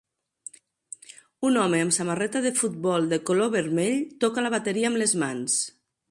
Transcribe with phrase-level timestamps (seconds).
[1.49, 5.59] Un home amb samarreta de futbol de color vermell toca la bateria amb les mans